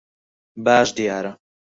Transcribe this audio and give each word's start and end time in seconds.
باش 0.65 0.87
دیارە. 0.97 1.31